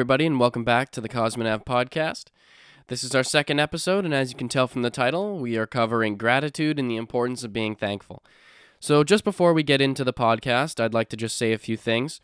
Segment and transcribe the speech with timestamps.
[0.00, 2.28] everybody, and welcome back to the Cosmonav podcast.
[2.86, 5.66] This is our second episode, and as you can tell from the title, we are
[5.66, 8.24] covering gratitude and the importance of being thankful.
[8.80, 11.76] So, just before we get into the podcast, I'd like to just say a few
[11.76, 12.22] things.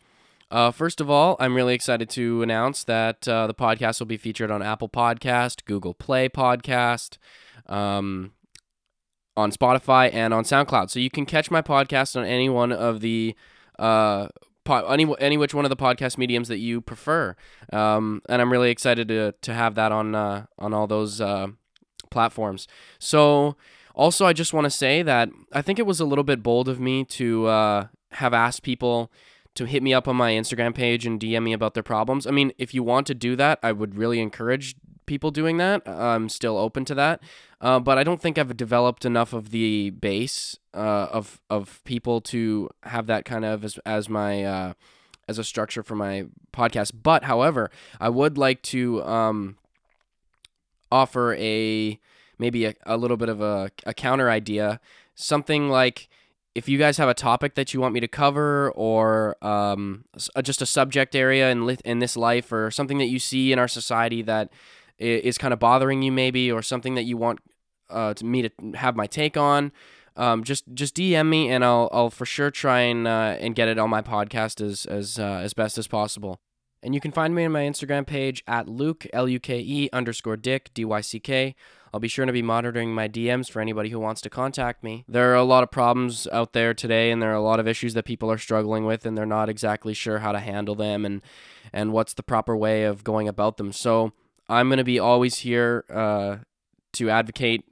[0.49, 4.17] Uh, first of all, I'm really excited to announce that uh, the podcast will be
[4.17, 7.19] featured on Apple Podcast, Google Play Podcast,
[7.67, 8.31] um,
[9.37, 10.89] on Spotify, and on SoundCloud.
[10.89, 13.35] So you can catch my podcast on any one of the
[13.77, 14.29] uh,
[14.69, 17.35] any any which one of the podcast mediums that you prefer.
[17.71, 21.47] Um, and I'm really excited to to have that on uh, on all those uh,
[22.09, 22.67] platforms.
[22.99, 23.55] So
[23.95, 26.69] also, I just want to say that I think it was a little bit bold
[26.69, 29.11] of me to uh, have asked people
[29.55, 32.27] to hit me up on my Instagram page and DM me about their problems.
[32.27, 34.75] I mean, if you want to do that, I would really encourage
[35.07, 35.87] people doing that.
[35.87, 37.21] I'm still open to that,
[37.59, 42.21] uh, but I don't think I've developed enough of the base uh, of of people
[42.21, 44.73] to have that kind of as as my uh,
[45.27, 46.91] as a structure for my podcast.
[47.01, 49.57] But however, I would like to um,
[50.91, 51.99] offer a
[52.37, 54.79] maybe a, a little bit of a, a counter idea,
[55.15, 56.07] something like
[56.57, 60.05] if you guys have a topic that you want me to cover or um,
[60.41, 63.59] just a subject area in, li- in this life or something that you see in
[63.59, 64.49] our society that
[64.97, 67.39] is kind of bothering you maybe or something that you want
[67.89, 69.71] uh, to me to have my take on
[70.17, 73.67] um, just just DM me and I'll I'll for sure try and uh, and get
[73.67, 76.39] it on my podcast as as uh, as best as possible.
[76.83, 79.89] And you can find me on my Instagram page at Luke L U K E
[79.93, 81.55] underscore Dyck D Y C K.
[81.93, 85.05] I'll be sure to be monitoring my DMs for anybody who wants to contact me.
[85.07, 87.67] There are a lot of problems out there today, and there are a lot of
[87.67, 91.05] issues that people are struggling with, and they're not exactly sure how to handle them
[91.05, 91.21] and
[91.71, 93.71] and what's the proper way of going about them.
[93.71, 94.13] So
[94.49, 96.37] I'm gonna be always here uh,
[96.93, 97.65] to advocate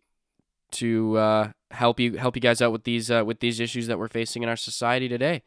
[0.71, 3.97] to uh, help you help you guys out with these uh, with these issues that
[3.97, 5.43] we're facing in our society today.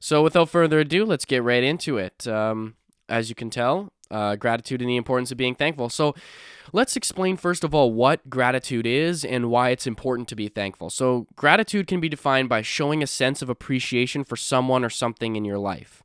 [0.00, 2.26] So without further ado, let's get right into it.
[2.26, 2.74] Um,
[3.08, 5.88] as you can tell, uh, gratitude and the importance of being thankful.
[5.88, 6.14] So
[6.72, 10.90] let's explain first of all what gratitude is and why it's important to be thankful.
[10.90, 15.36] So gratitude can be defined by showing a sense of appreciation for someone or something
[15.36, 16.02] in your life.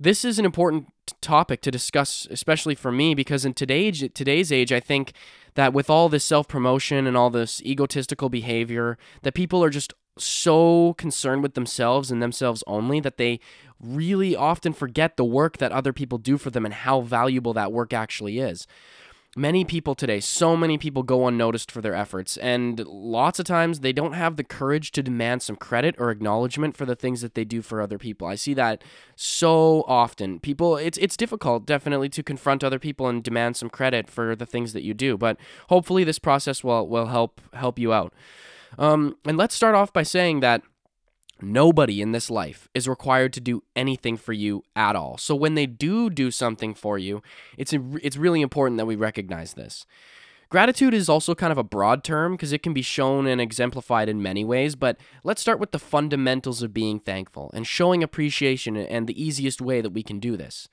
[0.00, 0.86] This is an important
[1.20, 5.12] topic to discuss, especially for me, because in today's today's age, I think
[5.54, 9.94] that with all this self promotion and all this egotistical behavior, that people are just
[10.16, 13.40] so concerned with themselves and themselves only that they
[13.80, 17.72] really often forget the work that other people do for them and how valuable that
[17.72, 18.66] work actually is
[19.38, 23.80] many people today, so many people go unnoticed for their efforts, and lots of times
[23.80, 27.34] they don't have the courage to demand some credit or acknowledgement for the things that
[27.34, 28.26] they do for other people.
[28.26, 28.82] I see that
[29.16, 30.40] so often.
[30.40, 34.46] People, it's it's difficult definitely to confront other people and demand some credit for the
[34.46, 35.38] things that you do, but
[35.68, 38.12] hopefully this process will will help help you out.
[38.76, 40.62] Um, and let's start off by saying that
[41.40, 45.16] Nobody in this life is required to do anything for you at all.
[45.18, 47.22] So when they do do something for you,
[47.56, 47.72] it's
[48.02, 49.86] it's really important that we recognize this.
[50.50, 54.08] Gratitude is also kind of a broad term because it can be shown and exemplified
[54.08, 58.74] in many ways, but let's start with the fundamentals of being thankful and showing appreciation
[58.74, 60.68] and the easiest way that we can do this.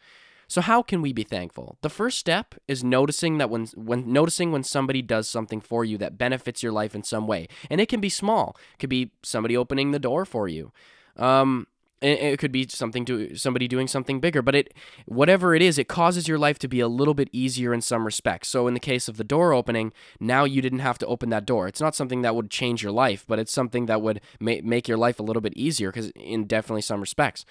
[0.47, 1.78] So how can we be thankful?
[1.81, 5.97] The first step is noticing that when when noticing when somebody does something for you
[5.97, 7.47] that benefits your life in some way.
[7.69, 8.55] And it can be small.
[8.73, 10.72] It could be somebody opening the door for you.
[11.17, 11.67] Um
[12.01, 14.73] it, it could be something to somebody doing something bigger, but it
[15.05, 18.05] whatever it is, it causes your life to be a little bit easier in some
[18.05, 18.50] respects.
[18.50, 21.45] So in the case of the door opening, now you didn't have to open that
[21.45, 21.67] door.
[21.67, 24.88] It's not something that would change your life, but it's something that would ma- make
[24.88, 27.45] your life a little bit easier because in definitely some respects.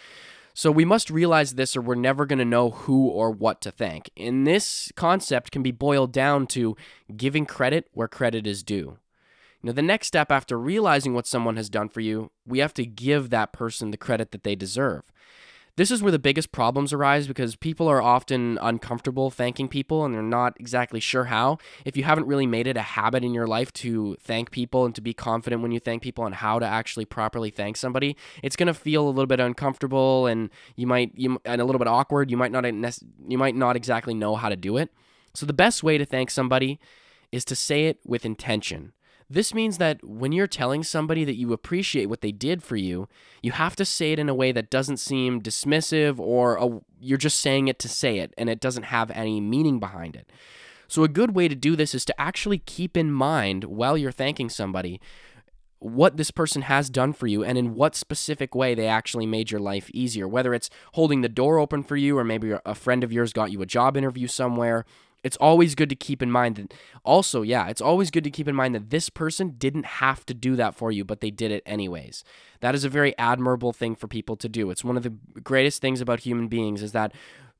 [0.56, 3.72] So we must realize this or we're never going to know who or what to
[3.72, 4.09] thank.
[4.16, 6.77] And this concept can be boiled down to
[7.16, 8.98] giving credit where credit is due.
[9.65, 12.86] Now, the next step after realizing what someone has done for you, we have to
[12.86, 15.03] give that person the credit that they deserve.
[15.76, 20.15] This is where the biggest problems arise because people are often uncomfortable thanking people and
[20.15, 21.59] they're not exactly sure how.
[21.84, 24.94] If you haven't really made it a habit in your life to thank people and
[24.94, 28.54] to be confident when you thank people and how to actually properly thank somebody, it's
[28.54, 31.88] going to feel a little bit uncomfortable and you might you and a little bit
[31.88, 32.30] awkward.
[32.30, 34.92] You might not you might not exactly know how to do it.
[35.34, 36.78] So the best way to thank somebody
[37.32, 38.92] is to say it with intention.
[39.28, 43.09] This means that when you're telling somebody that you appreciate what they did for you,
[43.42, 47.18] you have to say it in a way that doesn't seem dismissive or a, you're
[47.18, 50.30] just saying it to say it and it doesn't have any meaning behind it.
[50.88, 54.12] So, a good way to do this is to actually keep in mind while you're
[54.12, 55.00] thanking somebody
[55.84, 59.50] what this person has done for you and in what specific way they actually made
[59.50, 60.26] your life easier.
[60.26, 63.53] Whether it's holding the door open for you, or maybe a friend of yours got
[63.53, 64.86] you a job interview somewhere,
[65.24, 68.47] it's always good to keep in mind that also, yeah, it's always good to keep
[68.47, 71.50] in mind that this person didn't have to do that for you, but they did
[71.50, 72.22] it anyways.
[72.60, 74.71] That is a very admirable thing for people to do.
[74.71, 77.12] It's one of the greatest things about human beings is that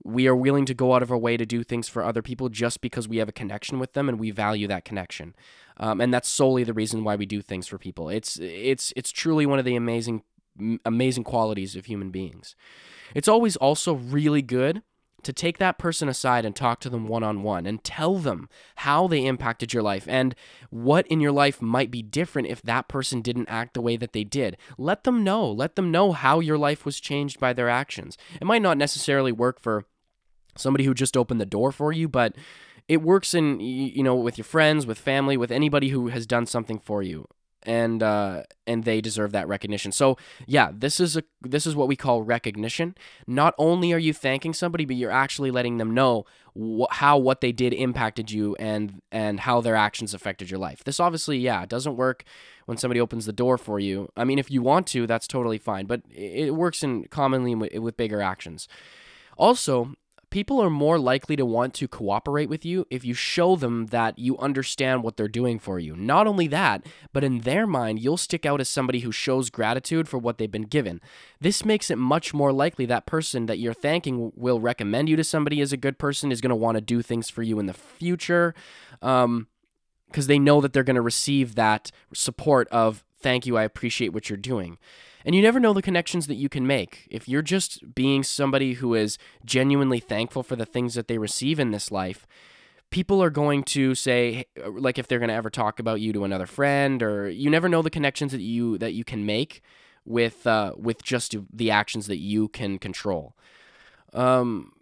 [0.05, 2.51] we are willing to go out of our way to do things for other people
[2.51, 5.35] just because we have a connection with them and we value that connection.
[5.79, 8.11] Um, and that's solely the reason why we do things for people.
[8.11, 10.23] It's it's it's truly one of the amazing
[10.85, 12.55] amazing qualities of human beings.
[13.15, 14.83] It's always also really good
[15.25, 18.49] to take that person aside and talk to them one on one and tell them
[18.77, 20.35] how they impacted your life and
[20.71, 24.13] what in your life might be different if that person didn't act the way that
[24.13, 24.57] they did.
[24.79, 25.51] Let them know.
[25.51, 28.17] Let them know how your life was changed by their actions.
[28.41, 29.85] It might not necessarily work for
[30.57, 32.37] somebody who just opened the door for you, but
[32.87, 36.47] it works in you know with your friends, with family, with anybody who has done
[36.47, 37.27] something for you
[37.65, 39.93] and uh, and they deserve that recognition.
[39.93, 40.17] So
[40.47, 42.95] yeah, this is a this is what we call recognition.
[43.27, 46.25] Not only are you thanking somebody, but you're actually letting them know
[46.59, 50.85] wh- how what they did impacted you and and how their actions affected your life.
[50.85, 52.25] This obviously, yeah, doesn't work
[52.67, 54.11] when somebody opens the door for you.
[54.17, 57.75] I mean, if you want to, that's totally fine, but it works in commonly with,
[57.75, 58.69] with bigger actions.
[59.37, 59.95] Also,
[60.35, 64.19] people are more likely to want to cooperate with you if you show them that
[64.19, 65.95] you understand what they're doing for you.
[65.95, 70.09] Not only that, but in their mind, you'll stick out as somebody who shows gratitude
[70.09, 71.01] for what they've been given.
[71.41, 75.23] This makes it much more likely that person that you're thanking will recommend you to
[75.23, 77.67] somebody as a good person, is going to want to do things for you in
[77.67, 78.57] the future.
[79.03, 79.47] Um,
[80.09, 84.13] because they know that they're going to receive that support of thank you i appreciate
[84.13, 84.79] what you're doing
[85.25, 87.09] and you never know the connections that you can make.
[87.11, 91.59] If you're just being somebody who is genuinely thankful for the things that they receive
[91.59, 92.27] in this life,
[92.91, 96.25] people are going to say like if they're going to ever talk about you to
[96.25, 99.63] another friend or you never know the connections that you that you can make
[100.05, 103.35] with uh, with just the actions that you can control.
[104.13, 104.73] Um,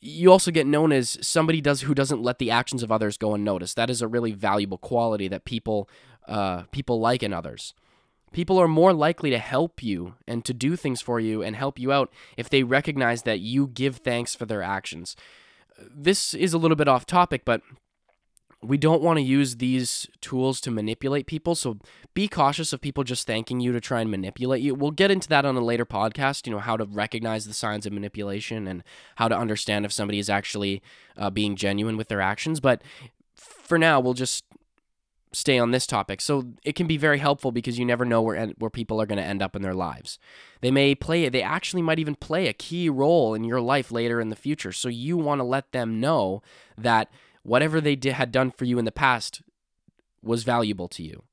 [0.00, 3.34] you also get known as somebody does who doesn't let the actions of others go
[3.34, 3.76] unnoticed.
[3.76, 5.88] That is a really valuable quality that people
[6.28, 7.74] uh, people like in others.
[8.32, 11.78] People are more likely to help you and to do things for you and help
[11.78, 15.14] you out if they recognize that you give thanks for their actions.
[15.78, 17.62] This is a little bit off topic, but
[18.60, 21.54] we don't want to use these tools to manipulate people.
[21.54, 21.78] So
[22.14, 24.74] be cautious of people just thanking you to try and manipulate you.
[24.74, 27.86] We'll get into that on a later podcast, you know, how to recognize the signs
[27.86, 28.82] of manipulation and
[29.16, 30.82] how to understand if somebody is actually
[31.16, 32.60] uh, being genuine with their actions.
[32.60, 32.82] But
[33.34, 34.44] for now, we'll just
[35.34, 36.20] stay on this topic.
[36.20, 39.18] So it can be very helpful because you never know where where people are going
[39.18, 40.18] to end up in their lives.
[40.60, 44.20] They may play they actually might even play a key role in your life later
[44.20, 44.72] in the future.
[44.72, 46.42] So you want to let them know
[46.78, 47.10] that
[47.42, 49.42] whatever they did, had done for you in the past
[50.22, 51.24] was valuable to you.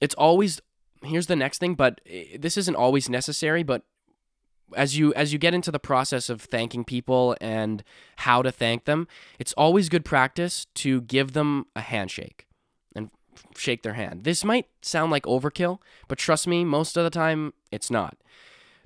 [0.00, 0.60] It's always
[1.02, 3.82] here's the next thing, but eh, this isn't always necessary, but
[4.76, 7.82] as you as you get into the process of thanking people and
[8.18, 9.08] how to thank them,
[9.38, 12.46] it's always good practice to give them a handshake
[13.56, 14.24] shake their hand.
[14.24, 18.16] This might sound like overkill, but trust me, most of the time it's not.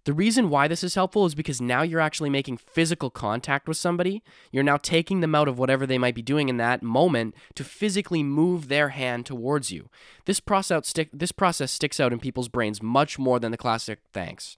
[0.06, 3.76] The reason why this is helpful is because now you're actually making physical contact with
[3.76, 4.22] somebody.
[4.52, 7.64] You're now taking them out of whatever they might be doing in that moment to
[7.64, 9.91] physically move their hand towards you.
[10.24, 13.98] This process stick this process sticks out in people's brains much more than the classic
[14.12, 14.56] thanks.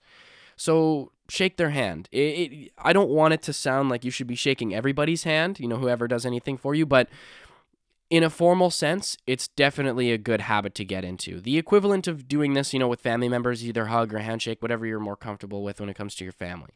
[0.55, 2.11] So shake their hand.
[2.13, 5.59] It, it, I don't want it to sound like you should be shaking everybody's hand,
[5.61, 7.09] you know, whoever does anything for you, but
[8.11, 11.41] in a formal sense, it's definitely a good habit to get into.
[11.41, 14.87] The equivalent of doing this, you know, with family members, either hug or handshake, whatever
[14.87, 16.73] you're more comfortable with when it comes to your family.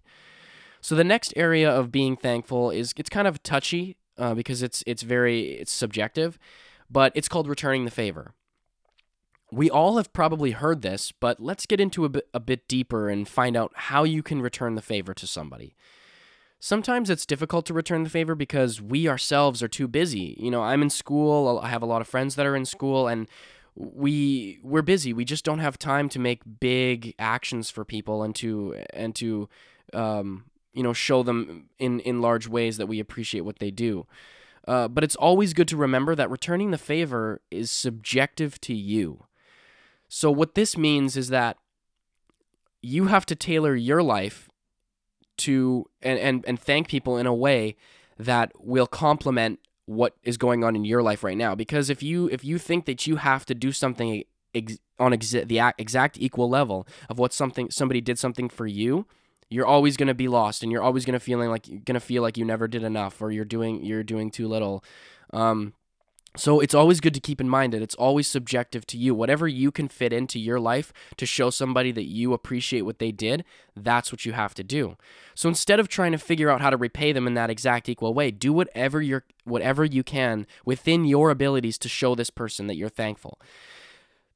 [0.80, 4.82] So the next area of being thankful is it's kind of touchy uh, because it's
[4.86, 6.38] it's very it's subjective,
[6.90, 8.34] but it's called returning the favor.
[9.50, 13.08] We all have probably heard this, but let's get into a bit, a bit deeper
[13.08, 15.76] and find out how you can return the favor to somebody
[16.62, 20.36] sometimes it's difficult to return the favor because we ourselves are too busy.
[20.38, 23.08] You know, I'm in school, I have a lot of friends that are in school
[23.08, 23.26] and
[23.74, 25.12] we we're busy.
[25.12, 29.48] We just don't have time to make big actions for people and to and to
[29.92, 34.06] um, you know show them in in large ways that we appreciate what they do.
[34.68, 39.24] Uh, but it's always good to remember that returning the favor is subjective to you.
[40.08, 41.56] So what this means is that
[42.82, 44.48] you have to tailor your life
[45.38, 47.76] to and, and and thank people in a way
[48.18, 51.54] that will complement what is going on in your life right now.
[51.54, 54.24] Because if you if you think that you have to do something
[54.54, 59.06] ex- on the exact equal level of what something somebody did something for you
[59.52, 62.00] you're always going to be lost and you're always going to feeling like going to
[62.00, 64.82] feel like you never did enough or you're doing you're doing too little.
[65.32, 65.74] Um,
[66.36, 69.14] so it's always good to keep in mind that it's always subjective to you.
[69.14, 73.12] Whatever you can fit into your life to show somebody that you appreciate what they
[73.12, 73.44] did,
[73.76, 74.96] that's what you have to do.
[75.34, 78.14] So instead of trying to figure out how to repay them in that exact equal
[78.14, 82.76] way, do whatever you whatever you can within your abilities to show this person that
[82.76, 83.38] you're thankful.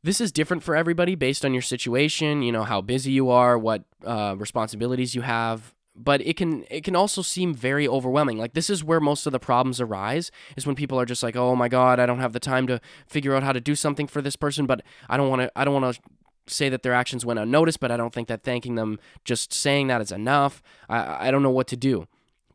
[0.03, 3.59] This is different for everybody based on your situation, you know, how busy you are,
[3.59, 8.39] what uh, responsibilities you have, but it can it can also seem very overwhelming.
[8.39, 11.37] Like this is where most of the problems arise is when people are just like
[11.37, 14.07] oh my god i don't have the time to figure out how to do something
[14.07, 16.01] for this person but i don't want to i don't want to
[16.49, 19.87] say that their actions went unnoticed but i don't think that thanking them just saying
[19.89, 20.63] that is enough.
[20.89, 22.07] I i don't know what to do.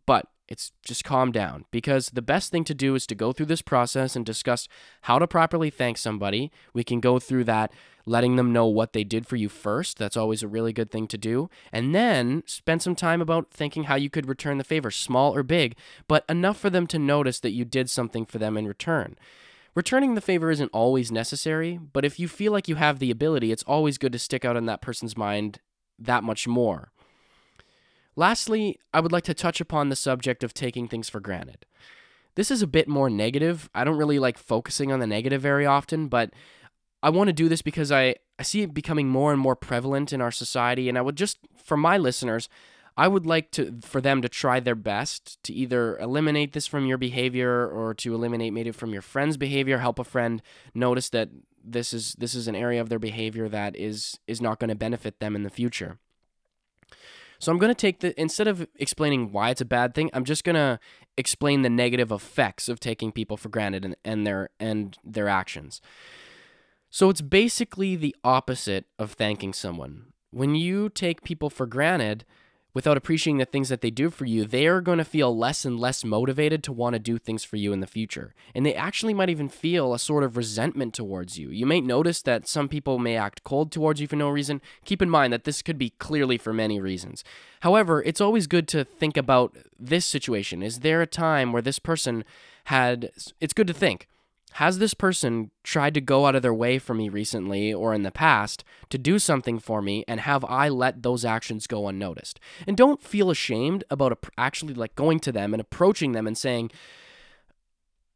[0.06, 3.46] But it's just calm down because the best thing to do is to go through
[3.46, 4.68] this process and discuss
[5.04, 6.52] how to properly thank somebody.
[6.74, 7.72] We can go through that,
[8.06, 9.98] letting them know what they did for you first.
[9.98, 11.50] That's always a really good thing to do.
[11.72, 15.44] And then spend some time about thinking how you could return the favor, small or
[15.44, 15.76] big,
[16.08, 19.18] but enough for them to notice that you did something for them in return.
[19.74, 23.52] Returning the favor isn't always necessary, but if you feel like you have the ability,
[23.52, 25.60] it's always good to stick out in that person's mind
[25.98, 26.92] that much more.
[28.18, 31.66] Lastly, I would like to touch upon the subject of taking things for granted.
[32.36, 33.70] This is a bit more negative.
[33.74, 36.32] I don't really like focusing on the negative very often, but
[37.04, 40.14] I want to do this because I, I see it becoming more and more prevalent
[40.14, 40.88] in our society.
[40.88, 42.48] And I would just, for my listeners,
[42.98, 46.86] I would like to for them to try their best to either eliminate this from
[46.86, 50.42] your behavior or to eliminate maybe from your friend's behavior, help a friend
[50.74, 51.30] notice that
[51.64, 54.76] this is this is an area of their behavior that is is not going to
[54.76, 56.00] benefit them in the future.
[57.40, 60.26] So I'm going to take the instead of explaining why it's a bad thing, I'm
[60.26, 60.80] just going to
[61.18, 65.82] explain the negative effects of taking people for granted and, and their and their actions.
[66.94, 70.08] So it's basically the opposite of thanking someone.
[70.30, 72.26] When you take people for granted,
[72.74, 75.64] without appreciating the things that they do for you, they are going to feel less
[75.64, 78.34] and less motivated to want to do things for you in the future.
[78.54, 81.50] And they actually might even feel a sort of resentment towards you.
[81.50, 84.62] You may notice that some people may act cold towards you for no reason.
[84.84, 87.24] Keep in mind that this could be clearly for many reasons.
[87.62, 90.62] However, it's always good to think about this situation.
[90.62, 92.26] Is there a time where this person
[92.66, 94.08] had, it's good to think
[94.54, 98.04] has this person tried to go out of their way for me recently or in
[98.04, 102.40] the past to do something for me and have I let those actions go unnoticed?
[102.68, 106.72] And don't feel ashamed about actually like going to them and approaching them and saying,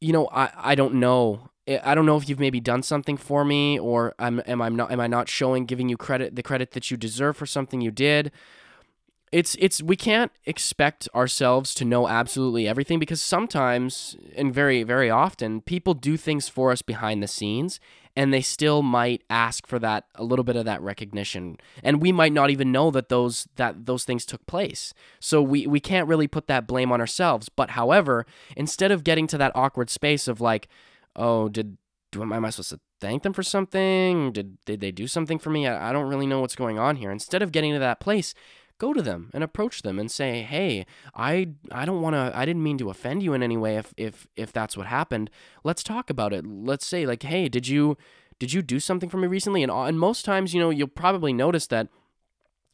[0.02, 1.50] you know, I, I don't know.
[1.68, 4.92] I don't know if you've maybe done something for me or am, am I not
[4.92, 7.90] am I not showing giving you credit the credit that you deserve for something you
[7.90, 8.32] did
[9.32, 15.10] it's it's we can't expect ourselves to know absolutely everything because sometimes and very very
[15.10, 17.80] often people do things for us behind the scenes
[18.16, 21.58] and they still might ask for that a little bit of that recognition.
[21.84, 24.94] And we might not even know that those that those things took place.
[25.20, 27.50] So we we can't really put that blame on ourselves.
[27.50, 30.68] But however instead of getting to that awkward space of like
[31.16, 31.78] oh did
[32.12, 34.32] do am I supposed to thank them for something?
[34.32, 35.68] Did did they do something for me?
[35.68, 37.12] I, I don't really know what's going on here.
[37.12, 38.34] Instead of getting to that place
[38.78, 42.46] go to them and approach them and say, "Hey, I I don't want to I
[42.46, 45.30] didn't mean to offend you in any way if if if that's what happened.
[45.64, 46.46] Let's talk about it.
[46.46, 47.98] Let's say like, "Hey, did you
[48.40, 51.34] did you do something for me recently?" And and most times, you know, you'll probably
[51.34, 51.88] notice that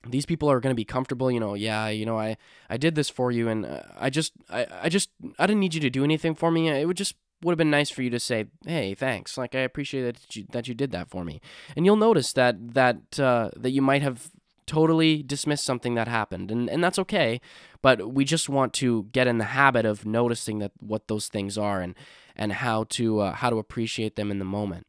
[0.07, 2.35] these people are going to be comfortable you know yeah you know i
[2.71, 5.75] i did this for you and uh, i just i i just i didn't need
[5.75, 8.09] you to do anything for me it would just would have been nice for you
[8.09, 11.39] to say hey thanks like i appreciate that you that you did that for me
[11.75, 14.31] and you'll notice that that uh, that you might have
[14.71, 17.41] totally dismiss something that happened and, and that's okay
[17.81, 21.57] but we just want to get in the habit of noticing that what those things
[21.57, 21.93] are and
[22.37, 24.87] and how to uh, how to appreciate them in the moment.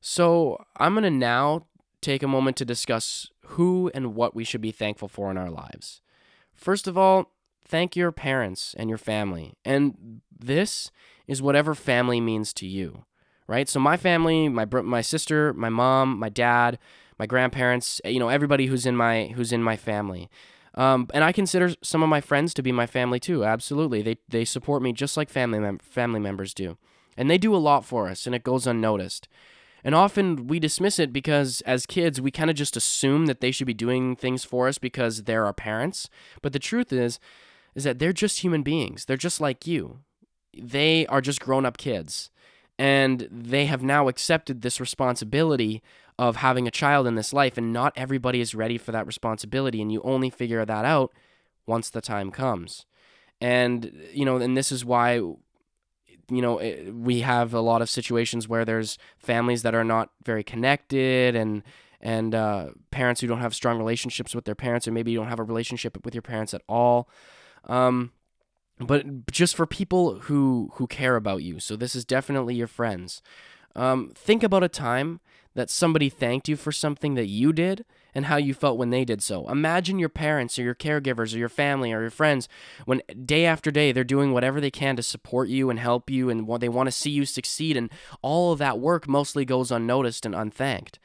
[0.00, 1.66] So i'm going to now
[2.00, 5.50] take a moment to discuss who and what we should be thankful for in our
[5.50, 6.00] lives.
[6.54, 7.32] First of all
[7.66, 10.90] thank your parents and your family and this
[11.26, 13.04] is whatever family means to you
[13.46, 13.68] right?
[13.68, 16.78] So my family my bro- my sister my mom my dad
[17.18, 20.28] my grandparents, you know, everybody who's in my who's in my family.
[20.76, 23.44] Um, and I consider some of my friends to be my family too.
[23.44, 26.76] Absolutely, they they support me just like family mem- family members do,
[27.16, 29.28] and they do a lot for us, and it goes unnoticed.
[29.84, 33.50] And often we dismiss it because as kids we kind of just assume that they
[33.50, 36.08] should be doing things for us because they're our parents.
[36.40, 37.20] But the truth is,
[37.74, 39.04] is that they're just human beings.
[39.04, 40.00] They're just like you.
[40.56, 42.30] They are just grown up kids,
[42.78, 45.82] and they have now accepted this responsibility
[46.18, 49.82] of having a child in this life, and not everybody is ready for that responsibility,
[49.82, 51.12] and you only figure that out
[51.66, 52.86] once the time comes.
[53.40, 55.36] And, you know, and this is why, you
[56.28, 60.44] know, it, we have a lot of situations where there's families that are not very
[60.44, 61.62] connected and,
[62.00, 65.28] and uh, parents who don't have strong relationships with their parents, or maybe you don't
[65.28, 67.08] have a relationship with your parents at all.
[67.64, 68.12] Um,
[68.78, 71.60] but just for people who who care about you.
[71.60, 73.22] So this is definitely your friends.
[73.76, 75.20] Um, think about a time
[75.54, 77.84] that somebody thanked you for something that you did
[78.14, 79.48] and how you felt when they did so.
[79.48, 82.48] Imagine your parents or your caregivers or your family or your friends
[82.84, 86.30] when day after day they're doing whatever they can to support you and help you
[86.30, 87.90] and they want to see you succeed and
[88.22, 90.98] all of that work mostly goes unnoticed and unthanked.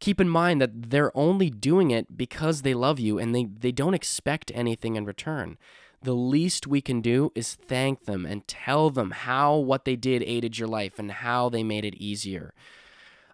[0.00, 3.72] keep in mind that they're only doing it because they love you and they, they
[3.72, 5.56] don't expect anything in return.
[6.02, 10.22] The least we can do is thank them and tell them how what they did
[10.22, 12.52] aided your life and how they made it easier.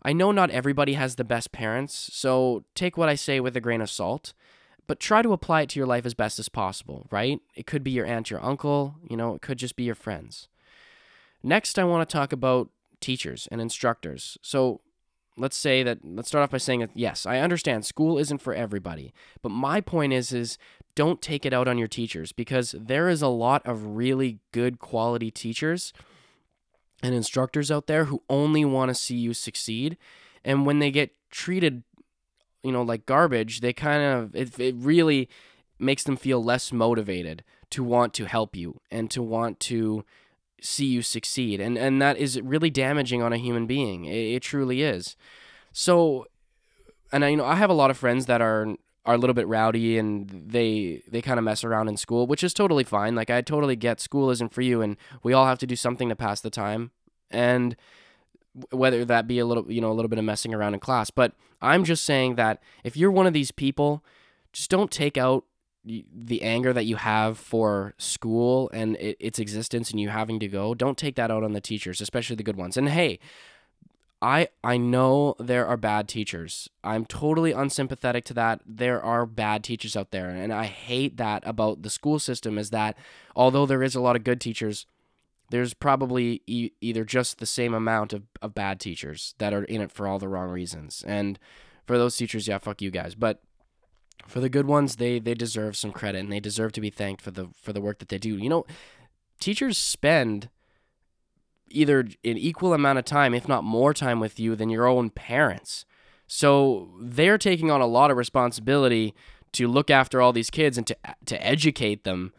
[0.02, 3.61] I know not everybody has the best parents, so take what I say with a
[3.61, 4.33] grain of salt,
[4.87, 7.40] but try to apply it to your life as best as possible, right?
[7.54, 10.49] It could be your aunt, your uncle, you know, it could just be your friends.
[11.42, 14.38] Next, I want to talk about teachers and instructors.
[14.42, 14.80] So,
[15.37, 18.52] let's say that let's start off by saying that yes, I understand school isn't for
[18.54, 20.59] everybody, but my point is is
[20.95, 24.78] don't take it out on your teachers because there is a lot of really good
[24.78, 25.92] quality teachers
[27.02, 29.97] and instructors out there who only want to see you succeed
[30.45, 31.83] and when they get treated
[32.62, 35.28] you know like garbage, they kind of it, it really
[35.78, 40.04] makes them feel less motivated to want to help you and to want to
[40.61, 44.04] see you succeed and and that is really damaging on a human being.
[44.04, 45.16] It, it truly is.
[45.73, 46.26] So
[47.12, 48.76] and I you know I have a lot of friends that are
[49.07, 52.45] are a little bit rowdy and they they kind of mess around in school which
[52.45, 53.14] is totally fine.
[53.14, 56.09] Like I totally get school isn't for you and we all have to do something
[56.09, 56.90] to pass the time.
[57.30, 57.76] And
[58.71, 61.11] whether that be a little you know a little bit of messing around in class.
[61.11, 64.04] But I'm just saying that if you're one of these people
[64.52, 65.45] just don't take out
[65.85, 70.75] the anger that you have for school and its existence and you having to go.
[70.75, 72.76] Don't take that out on the teachers especially the good ones.
[72.76, 73.19] And hey
[74.23, 76.69] i i know there are bad teachers.
[76.85, 78.61] I'm totally unsympathetic to that.
[78.67, 82.71] There are bad teachers out there and i hate that about the school system is
[82.71, 82.97] that
[83.35, 84.87] although there is a lot of good teachers
[85.50, 89.80] there's probably e- either just the same amount of, of bad teachers that are in
[89.80, 91.02] it for all the wrong reasons.
[91.06, 91.39] And
[91.87, 93.15] for those teachers yeah fuck you guys.
[93.15, 93.43] But
[94.26, 97.23] for the good ones, they they deserve some credit and they deserve to be thanked
[97.23, 98.37] for the for the work that they do.
[98.37, 98.67] You know,
[99.41, 100.49] teachers spend
[101.71, 105.11] either an equal amount of time, if not more time with you than your own
[105.11, 105.85] parents.
[106.26, 109.15] So they're taking on a lot of responsibility
[109.52, 112.33] to look after all these kids and to to educate them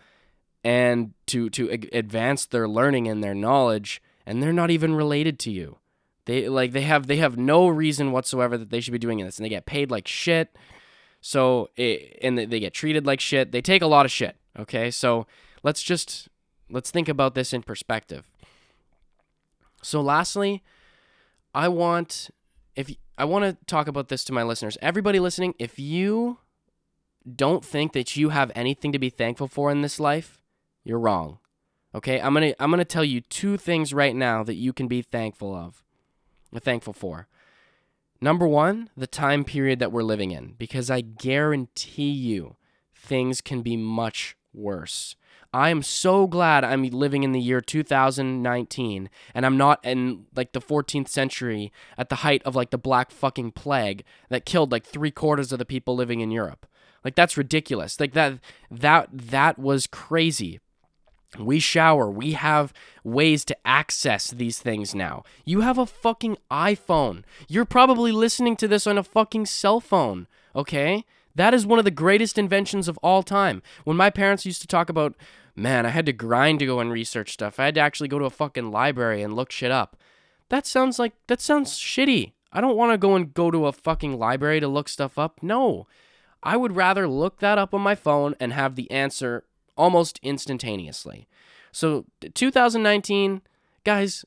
[0.63, 5.51] and to to advance their learning and their knowledge and they're not even related to
[5.51, 5.77] you.
[6.25, 9.37] They like they have they have no reason whatsoever that they should be doing this
[9.37, 10.55] and they get paid like shit
[11.21, 13.51] so, it, and they get treated like shit.
[13.51, 14.35] They take a lot of shit.
[14.57, 14.89] Okay.
[14.91, 15.27] So
[15.63, 16.27] let's just,
[16.69, 18.29] let's think about this in perspective.
[19.81, 20.63] So, lastly,
[21.53, 22.29] I want,
[22.75, 26.37] if I want to talk about this to my listeners, everybody listening, if you
[27.35, 30.41] don't think that you have anything to be thankful for in this life,
[30.83, 31.39] you're wrong.
[31.93, 32.19] Okay?
[32.19, 34.87] I'm going to I'm going to tell you two things right now that you can
[34.87, 35.83] be thankful of.
[36.59, 37.27] Thankful for.
[38.19, 42.55] Number one, the time period that we're living in, because I guarantee you
[42.93, 45.15] things can be much worse.
[45.53, 50.53] I am so glad I'm living in the year 2019 and I'm not in like
[50.53, 54.85] the 14th century at the height of like the black fucking plague that killed like
[54.85, 56.65] three quarters of the people living in Europe.
[57.03, 57.99] Like that's ridiculous.
[57.99, 60.59] Like that that that was crazy.
[61.39, 62.09] We shower.
[62.09, 65.23] We have ways to access these things now.
[65.45, 67.23] You have a fucking iPhone.
[67.47, 71.05] You're probably listening to this on a fucking cell phone, okay?
[71.33, 73.61] That is one of the greatest inventions of all time.
[73.85, 75.15] When my parents used to talk about,
[75.55, 77.59] man, I had to grind to go and research stuff.
[77.59, 79.97] I had to actually go to a fucking library and look shit up.
[80.49, 82.33] That sounds like that sounds shitty.
[82.51, 85.41] I don't want to go and go to a fucking library to look stuff up.
[85.41, 85.87] No.
[86.43, 89.45] I would rather look that up on my phone and have the answer
[89.77, 91.27] almost instantaneously.
[91.71, 93.41] So, 2019,
[93.83, 94.25] guys,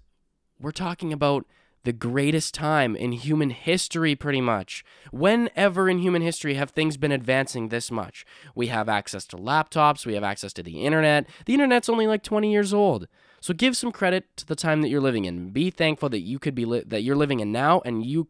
[0.59, 1.45] we're talking about
[1.85, 4.85] the greatest time in human history, pretty much.
[5.13, 8.27] Whenever in human history have things been advancing this much?
[8.55, 11.27] We have access to laptops, we have access to the internet.
[11.47, 13.07] The internet's only like 20 years old.
[13.41, 15.51] So give some credit to the time that you're living in.
[15.51, 18.29] Be thankful that you could be li- that you're living in now and you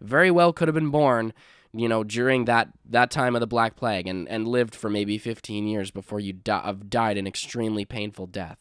[0.00, 1.32] very well could have been born
[1.76, 5.18] you know, during that that time of the Black Plague and, and lived for maybe
[5.18, 8.58] 15 years before you di- died an extremely painful death.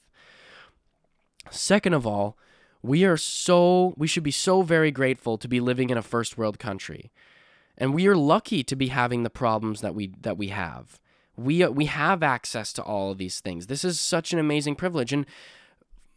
[1.52, 2.38] Second of all,
[2.84, 6.38] we are so we should be so very grateful to be living in a first
[6.38, 7.12] world country.
[7.78, 11.00] And we are lucky to be having the problems that we that we have.
[11.36, 13.68] We uh, we have access to all of these things.
[13.68, 15.26] This is such an amazing privilege and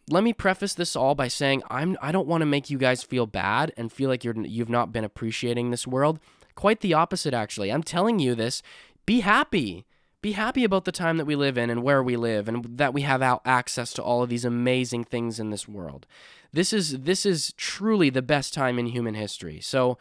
[0.08, 3.02] let me preface this all by saying I'm I don't want to make you guys
[3.02, 6.18] feel bad and feel like you're you've not been appreciating this world.
[6.54, 7.70] Quite the opposite, actually.
[7.70, 8.62] I'm telling you this.
[9.04, 9.84] Be happy.
[10.26, 12.92] Be happy about the time that we live in and where we live and that
[12.92, 16.04] we have access to all of these amazing things in this world.
[16.52, 19.60] This is this is truly the best time in human history.
[19.60, 19.98] So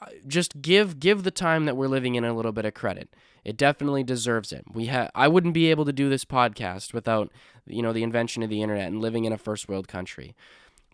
[0.00, 3.14] uh, just give give the time that we're living in a little bit of credit.
[3.44, 4.64] It definitely deserves it.
[4.72, 7.30] We have I wouldn't be able to do this podcast without
[7.66, 10.34] you know the invention of the internet and living in a first world country.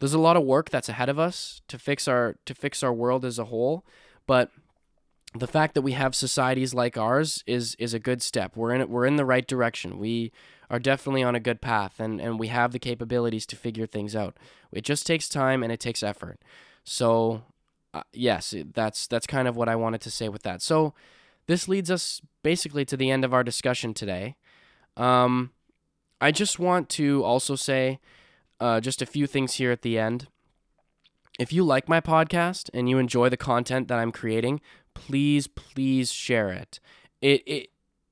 [0.00, 2.92] There's a lot of work that's ahead of us to fix our to fix our
[2.92, 3.86] world as a whole,
[4.26, 4.50] but
[5.34, 8.56] the fact that we have societies like ours is is a good step.
[8.56, 8.90] We're in it.
[8.90, 9.98] We're in the right direction.
[9.98, 10.32] We
[10.68, 14.16] are definitely on a good path, and and we have the capabilities to figure things
[14.16, 14.36] out.
[14.72, 16.40] It just takes time and it takes effort.
[16.82, 17.42] So,
[17.94, 20.62] uh, yes, that's that's kind of what I wanted to say with that.
[20.62, 20.94] So,
[21.46, 24.36] this leads us basically to the end of our discussion today.
[24.96, 25.52] Um,
[26.20, 28.00] I just want to also say
[28.58, 30.28] uh, just a few things here at the end.
[31.38, 34.60] If you like my podcast and you enjoy the content that I'm creating,
[34.94, 36.80] please, please share it.
[37.20, 37.70] It it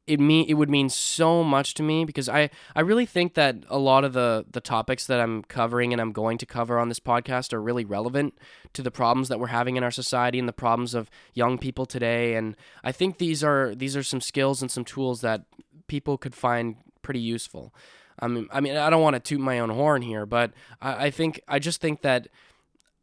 [0.09, 3.57] it mean it would mean so much to me because I I really think that
[3.69, 6.89] a lot of the the topics that I'm covering and I'm going to cover on
[6.89, 8.39] this podcast are really relevant
[8.73, 11.85] to the problems that we're having in our society and the problems of young people
[11.85, 15.43] today and I think these are these are some skills and some tools that
[15.89, 17.75] people could find pretty useful.
[18.19, 21.07] I mean I mean I don't want to toot my own horn here, but I,
[21.07, 22.29] I think I just think that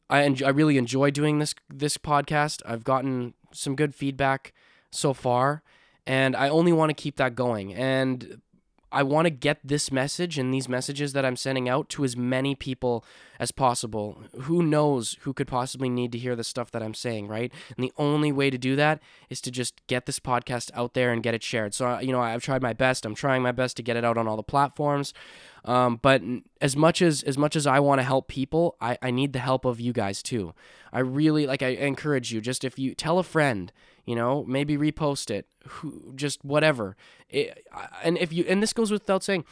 [0.10, 2.64] I enjoy, I really enjoy doing this this podcast.
[2.66, 4.54] I've gotten some good feedback
[4.92, 5.64] so far,
[6.06, 7.74] and I only want to keep that going.
[7.74, 8.42] And
[8.96, 12.16] I want to get this message and these messages that I'm sending out to as
[12.16, 13.04] many people
[13.40, 14.24] as possible.
[14.44, 17.52] Who knows who could possibly need to hear the stuff that I'm saying, right?
[17.76, 21.12] And the only way to do that is to just get this podcast out there
[21.12, 21.74] and get it shared.
[21.74, 23.06] So, you know, I've tried my best.
[23.06, 25.14] I'm trying my best to get it out on all the platforms.
[25.66, 26.22] Um, but
[26.62, 29.40] as much as as much as I want to help people, I, I need the
[29.40, 30.54] help of you guys too.
[30.94, 32.40] I really like I encourage you.
[32.40, 33.74] Just if you tell a friend,
[34.06, 36.96] you know, maybe repost it, who, just whatever.
[37.30, 37.66] It,
[38.04, 39.46] and if you and this goes without saying,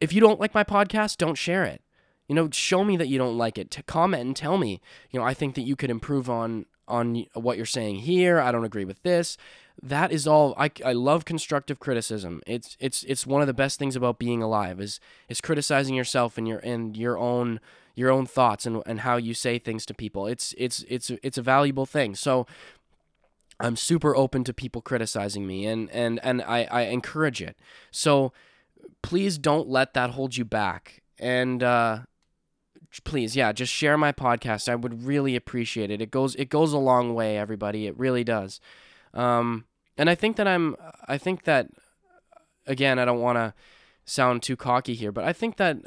[0.00, 1.82] if you don't like my podcast, don't share it.
[2.28, 3.70] You know, show me that you don't like it.
[3.72, 7.24] To comment and tell me, you know, I think that you could improve on on
[7.34, 8.40] what you're saying here.
[8.40, 9.36] I don't agree with this.
[9.82, 10.54] That is all.
[10.56, 12.42] I, I love constructive criticism.
[12.46, 16.38] It's it's it's one of the best things about being alive is is criticizing yourself
[16.38, 17.60] and your and your own
[17.94, 20.26] your own thoughts and, and how you say things to people.
[20.26, 22.14] It's it's it's it's a valuable thing.
[22.14, 22.46] So
[23.60, 27.56] I'm super open to people criticizing me and and and I, I encourage it.
[27.90, 28.32] So
[29.02, 31.02] please don't let that hold you back.
[31.18, 32.00] And uh
[33.02, 34.68] please, yeah, just share my podcast.
[34.68, 36.00] I would really appreciate it.
[36.00, 37.86] It goes it goes a long way, everybody.
[37.86, 38.60] It really does.
[39.12, 39.64] Um
[39.96, 41.68] and I think that I'm I think that
[42.66, 43.54] again, I don't want to
[44.04, 45.78] sound too cocky here, but I think that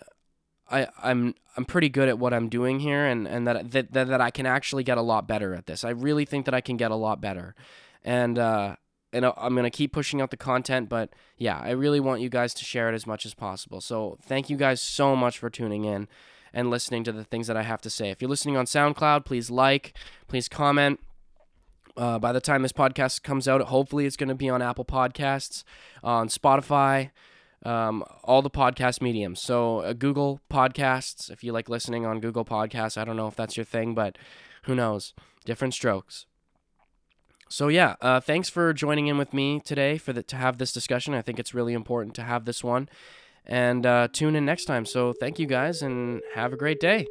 [0.70, 4.22] I I'm I'm pretty good at what I'm doing here and and that that that,
[4.22, 5.84] I can actually get a lot better at this.
[5.84, 7.56] I really think that I can get a lot better.
[8.04, 8.76] And uh
[9.14, 12.30] and I'm going to keep pushing out the content, but yeah, I really want you
[12.30, 13.80] guys to share it as much as possible.
[13.80, 16.10] So, thank you guys so much for tuning in
[16.54, 18.10] and listening to the things that I have to say.
[18.10, 19.94] If you're listening on SoundCloud, please like,
[20.28, 21.00] please comment.
[21.96, 24.86] Uh, by the time this podcast comes out, hopefully it's going to be on Apple
[24.86, 25.64] Podcasts,
[26.04, 27.10] on Spotify,
[27.68, 29.42] um, all the podcast mediums.
[29.42, 33.36] So uh, Google Podcasts, if you like listening on Google Podcasts, I don't know if
[33.36, 34.18] that's your thing, but
[34.64, 35.14] who knows?
[35.46, 36.26] Different strokes.
[37.50, 40.72] So yeah, uh, thanks for joining in with me today for the, to have this
[40.72, 41.14] discussion.
[41.14, 42.90] I think it's really important to have this one,
[43.46, 44.86] and uh, tune in next time.
[44.86, 47.06] So thank you guys, and have a great day.